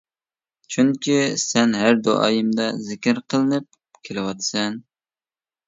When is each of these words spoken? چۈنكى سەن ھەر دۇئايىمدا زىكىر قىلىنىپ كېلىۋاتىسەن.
چۈنكى 0.75 1.17
سەن 1.41 1.75
ھەر 1.81 1.99
دۇئايىمدا 2.09 2.67
زىكىر 2.89 3.21
قىلىنىپ 3.29 4.05
كېلىۋاتىسەن. 4.11 4.85